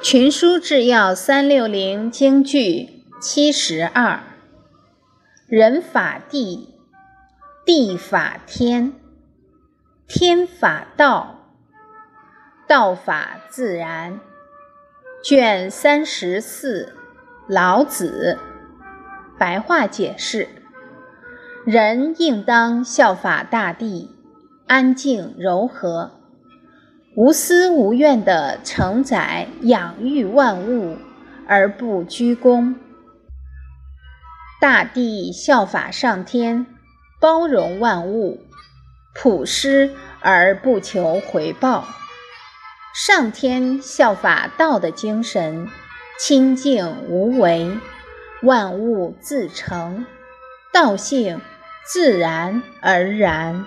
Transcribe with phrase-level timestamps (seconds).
[0.00, 4.20] 群书治要三六零京剧七十二：
[5.48, 6.68] 人法地，
[7.66, 8.92] 地法天，
[10.06, 11.52] 天法道，
[12.68, 14.20] 道法自然。
[15.20, 16.94] 卷三十四，
[17.48, 18.38] 老子。
[19.36, 20.48] 白话解释：
[21.64, 24.14] 人应当效法大地，
[24.68, 26.17] 安静柔和。
[27.18, 30.96] 无私无怨地承载养育万物，
[31.48, 32.76] 而不居功。
[34.60, 36.64] 大地效法上天，
[37.20, 38.40] 包容万物，
[39.16, 41.88] 普施而不求回报；
[42.94, 45.66] 上天效法道的精神，
[46.20, 47.76] 清净无为，
[48.42, 50.06] 万物自成，
[50.72, 51.40] 道性
[51.84, 53.66] 自然而然。